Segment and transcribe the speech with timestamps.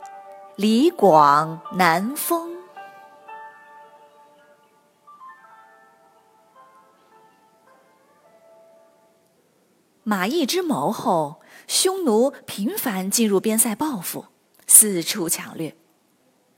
[0.57, 2.51] 李广南风》。
[10.03, 14.25] 马邑之谋后，匈奴频繁进入边塞报复，
[14.67, 15.75] 四处抢掠。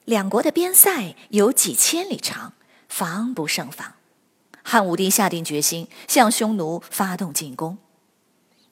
[0.06, 2.54] 两国的边塞有几千里长，
[2.90, 3.94] 防不胜防。
[4.64, 7.78] 汉武帝下定决心向匈奴发动进攻。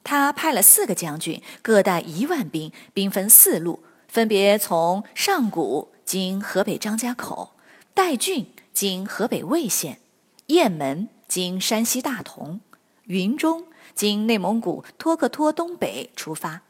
[0.02, 7.52] 他派了四个将军，各带一万兵，兵分四路，分别从上古（经河北张家口）、
[7.94, 10.00] 代郡（经河北魏县）、
[10.48, 12.60] 雁门（经山西大同）、
[13.08, 13.64] 云中
[13.96, 16.60] （经内蒙古托克托东北）出发。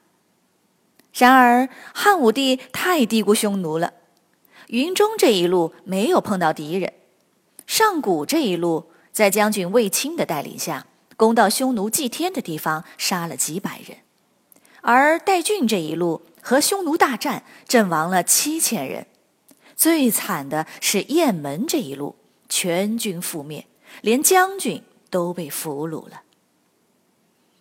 [1.13, 3.95] 然而，汉武帝太低估匈奴了。
[4.69, 6.93] 云中这一路没有碰到敌人，
[7.67, 10.87] 上古这一路在将军卫青的带领下。
[11.17, 13.99] 攻到匈奴祭天的地方，杀了几百人；
[14.83, 19.07] 而代郡这一路和匈奴大战，阵亡了七千人。
[19.75, 22.17] 最惨的是雁门这一路，
[22.49, 23.67] 全军覆灭，
[24.03, 26.23] 连将军都被俘虏了。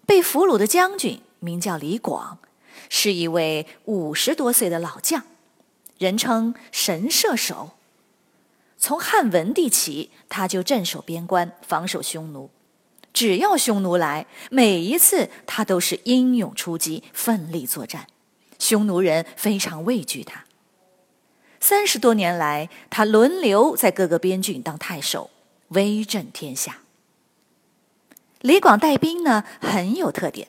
[0.05, 2.39] 被俘虏的将军名叫李广，
[2.89, 5.23] 是一位五十多岁的老将，
[5.97, 7.71] 人称神射手。
[8.77, 12.49] 从汉文帝起，他就镇守边关，防守匈奴。
[13.13, 18.07] 只要匈奴来，每一次他都是英勇出击，奋力作战，
[18.61, 20.45] 匈奴人非常畏惧他。
[21.59, 25.31] 三十多年来，他轮流在各个边郡当太守，
[25.69, 26.81] 威震天下。
[28.41, 30.47] 李广带兵呢很有特点，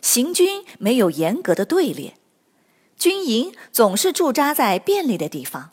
[0.00, 2.14] 行军没有严格的队列，
[2.96, 5.70] 军营总是驻扎在便利的地方，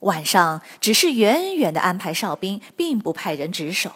[0.00, 3.92] 晚上只是远远的安排哨兵，并不派人值守。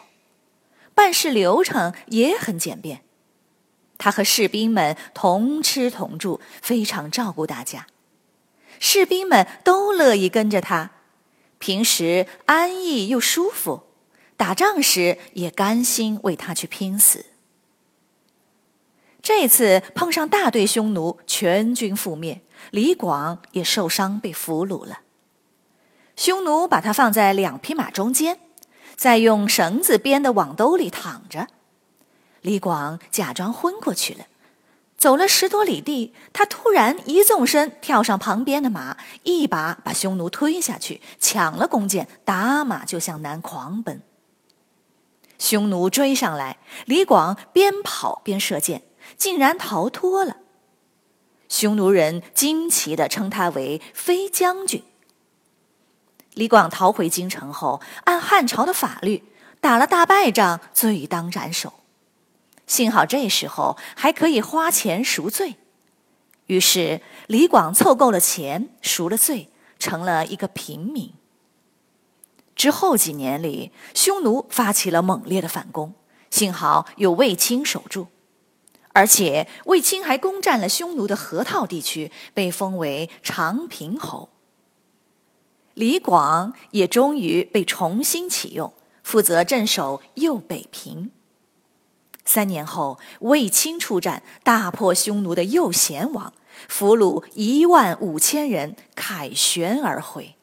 [0.94, 3.02] 办事流程也很简便，
[4.00, 7.86] 他和士兵们同吃同住，非常照顾大家，
[8.78, 10.92] 士兵们都乐意跟着他，
[11.58, 13.82] 平时安逸又舒服，
[14.38, 17.26] 打仗时也甘心为他去拼死。
[19.20, 22.40] 这次碰上大队匈奴，全军覆灭，
[22.70, 25.00] 李广也受伤被俘虏了。
[26.16, 28.40] 匈奴把他放在两匹马中间。
[28.96, 31.48] 在用绳子编的网兜里躺着，
[32.42, 34.26] 李广假装昏过去了。
[34.96, 44.02] 走了十多里地，他突然一纵身跳上旁边的马，一把把匈奴推下去，抢了弓箭，打马就向南狂奔。
[45.38, 48.82] 匈奴追上来，李广边跑边射箭，
[49.16, 50.36] 竟然逃脱了。
[51.48, 54.84] 匈奴人惊奇地称他为飞将军。
[56.34, 59.24] 李广逃回京城后，按汉朝的法律，
[59.62, 61.72] 打了大败仗，罪当斩首。
[62.70, 65.56] 幸好这时候还可以花钱赎罪，
[66.46, 69.48] 于是李广凑够了钱，赎了罪，
[69.80, 71.12] 成了一个平民。
[72.54, 75.94] 之后几年里，匈奴发起了猛烈的反攻，
[76.30, 78.06] 幸好有卫青守住，
[78.92, 84.28] 而且卫青还攻占了匈奴的河套地区，被封为长平侯。
[85.74, 88.72] 李广也终于被重新启用，
[89.02, 91.10] 负责镇守右北平。
[92.32, 96.32] 三年后，卫青出战，大破匈奴的右贤王，
[96.68, 100.36] 俘虏一万五千人，凯旋而回。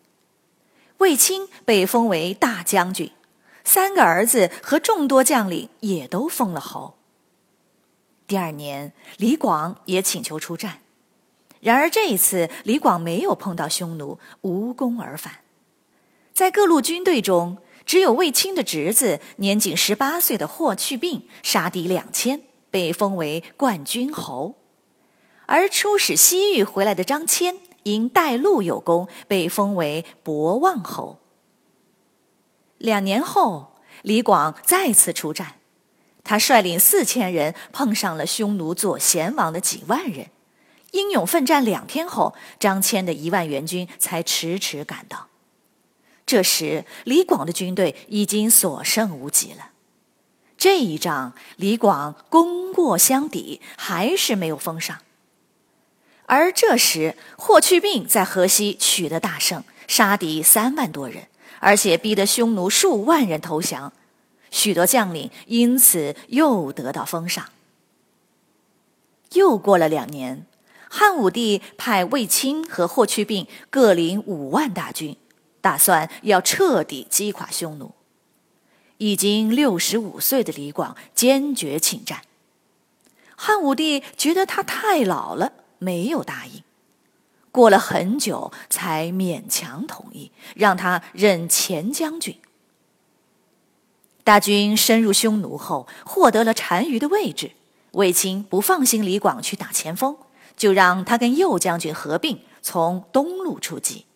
[0.98, 3.14] 卫青被封为大将军，
[3.64, 6.96] 三个儿子和众多将领也都封了侯。
[8.28, 10.82] 第二年，李广也请求出战。
[11.62, 15.36] 然而这一次，李广没有碰到匈奴，无功而返。
[16.34, 24.56] 在各路军队中，只有卫青的侄子年仅十八岁的霍去病杀敌两千，被封为冠军侯；
[25.46, 31.20] 而出使西域回来的张骞因带路有功，被封为博望侯。
[32.78, 35.56] 两年后，李广再次出战，
[36.26, 40.28] 他率领四千人碰上了匈奴左贤王的几万人。
[40.92, 45.30] 英勇奋战两天后，张骞的一万援军才迟迟赶到。
[46.28, 49.72] 这时，李广的军队已经所剩无几了。
[50.58, 55.00] 这一仗，李广功过相抵，还是没有封赏。
[56.26, 61.28] 而这时，霍去病在河西取得大胜，杀敌三万多人，
[61.62, 63.94] 而且逼得匈奴数万人投降，
[64.52, 67.46] 许多将领因此又得到封赏。
[69.32, 70.46] 又过了两年，
[70.90, 75.16] 汉武帝派卫青和霍去病各领五万大军，
[75.62, 77.94] 打算要彻底击垮匈奴。
[78.98, 82.22] 已经六十五岁的李广坚决请战，
[83.36, 85.54] 汉武帝觉得他太老了。
[85.80, 86.64] 没有答应，
[87.52, 92.36] 过了很久才勉强同意，让他任前将军。
[94.24, 97.52] 大军深入匈奴后，获得了单于的位置。
[97.92, 100.18] 卫青不放心李广去打前锋，
[100.56, 104.07] 就让他跟右将军合并，从东路出击。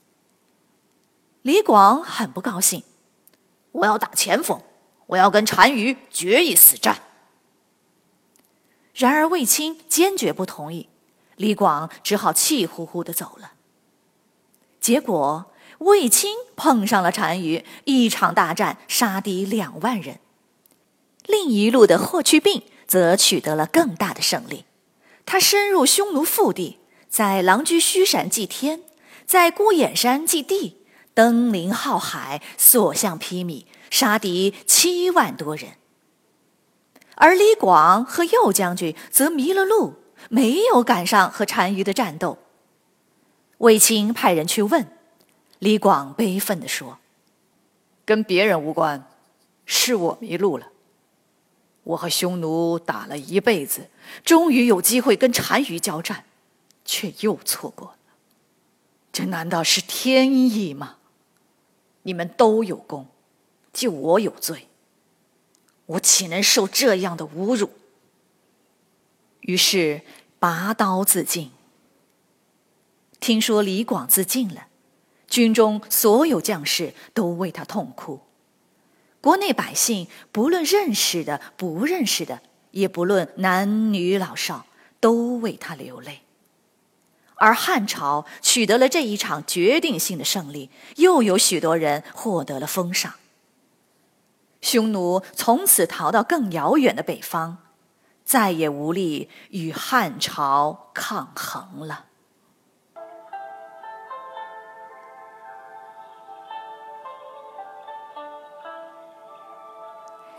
[1.41, 2.83] 李广很不高兴，
[3.71, 4.61] 我要打前锋，
[5.07, 7.01] 我要跟单于决一死战。
[8.93, 10.89] 然而卫青坚决不同意。
[11.37, 13.53] 李广只好气呼呼的走了。
[14.79, 20.19] 结果卫青碰上了单于，一场大战杀敌两万人。
[21.25, 24.65] 另一路的霍去病则取得了更大的胜利。
[25.25, 26.77] 他深入匈奴腹地，
[27.09, 28.83] 在狼居胥山祭天，
[29.25, 30.80] 在孤眼山祭地，
[31.21, 35.73] 登临浩海，所向披靡，杀敌七万多人。
[37.13, 40.01] 而李广和右将军则迷了路。
[40.29, 42.37] 没有赶上和单于的战斗。
[43.57, 44.87] 卫青派人去问，
[45.59, 46.99] 李广悲愤地说
[48.05, 49.03] ：“跟别人无关，
[49.65, 50.67] 是我迷路了。
[51.83, 53.89] 我和匈奴打了一辈子，
[54.23, 56.23] 终于有机会跟单于交战，
[56.85, 57.95] 却又错过了。
[59.11, 60.97] 这难道是天意吗？
[62.03, 63.07] 你们都有功，
[63.71, 64.67] 就我有罪，
[65.85, 67.69] 我岂能受这样的侮辱？”
[69.41, 70.01] 于是
[70.39, 71.51] 拔刀自尽。
[73.19, 74.67] 听说李广自尽了，
[75.27, 78.21] 军中所有将士都为他痛哭，
[79.21, 84.65] 国内百姓不论认识的不认识的，也不论男女老少，
[84.99, 86.21] 都为他流泪。
[87.41, 93.15] 而汉朝取得了这一场决定性的胜利，又有许多人获得了封赏。
[94.61, 97.57] 匈奴从此逃到更遥远的北方。
[98.23, 102.05] 再也无力与汉朝抗衡了。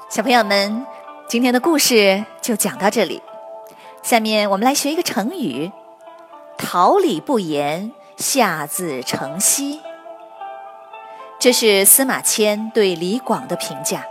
[0.09, 0.87] 小朋友们，
[1.29, 3.21] 今天的故事就讲到这里。
[4.03, 5.71] 下面我们来学一个成语
[6.57, 9.81] ：“桃李不言，下自成蹊。”
[11.39, 14.05] 这是司马迁对李广的评价，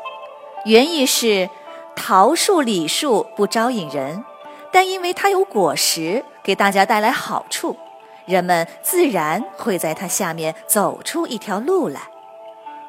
[0.66, 1.50] 原意是。
[1.94, 4.24] 桃树、李树不招引人，
[4.72, 7.78] 但因为它有果实，给大家带来好处，
[8.26, 12.00] 人们自然会在它下面走出一条路来。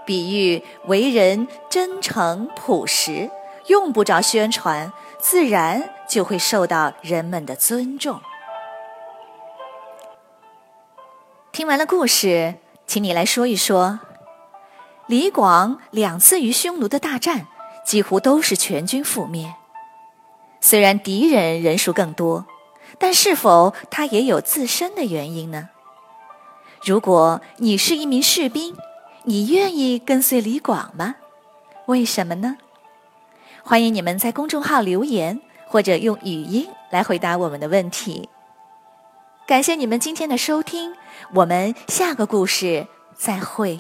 [0.07, 3.29] 比喻为人真诚朴实，
[3.67, 8.21] 用不着宣传，自然就会受到人们的尊重。
[11.53, 12.55] 听完了故事，
[12.87, 14.01] 请你来说一说
[15.07, 17.47] 李广两次与匈奴的大战。
[17.85, 19.55] 几乎都是全军覆灭。
[20.61, 22.47] 虽然敌人人数更多，
[22.97, 25.69] 但是否他也有自身的原因呢？
[26.85, 28.77] 如果你是一名士兵，
[29.25, 31.17] 你愿意跟随李广吗？
[31.87, 32.57] 为什么呢？
[33.65, 38.29] 欢迎你们在公众号留言，或者用语音来回答我们的问题。
[39.53, 40.95] 感谢你们今天的收听，
[41.35, 43.79] 我们下个故事再会。